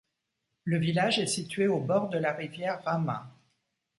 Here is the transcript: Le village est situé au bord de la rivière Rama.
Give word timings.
Le 0.63 0.79
village 0.79 1.19
est 1.19 1.27
situé 1.27 1.67
au 1.67 1.79
bord 1.79 2.09
de 2.09 2.17
la 2.17 2.33
rivière 2.33 2.83
Rama. 2.83 3.31